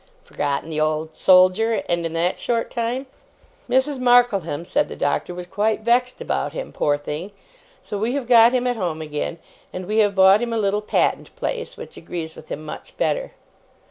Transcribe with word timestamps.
Forgotten 0.23 0.71
the 0.71 0.81
Old 0.81 1.15
Soldier! 1.15 1.83
And 1.87 2.07
in 2.07 2.13
that 2.13 2.39
short 2.39 2.71
time! 2.71 3.05
'Mrs. 3.69 3.99
Markleham,' 3.99 4.65
said 4.65 4.89
the 4.89 4.95
Doctor, 4.95 5.31
'was 5.35 5.45
quite 5.45 5.81
vexed 5.81 6.19
about 6.19 6.53
him, 6.53 6.73
poor 6.73 6.97
thing; 6.97 7.31
so 7.83 7.99
we 7.99 8.15
have 8.15 8.27
got 8.27 8.51
him 8.51 8.65
at 8.65 8.77
home 8.77 9.03
again; 9.03 9.37
and 9.71 9.85
we 9.85 9.99
have 9.99 10.15
bought 10.15 10.41
him 10.41 10.53
a 10.53 10.57
little 10.57 10.81
Patent 10.81 11.35
place, 11.35 11.77
which 11.77 11.97
agrees 11.97 12.33
with 12.35 12.49
him 12.49 12.65
much 12.65 12.97
better. 12.97 13.33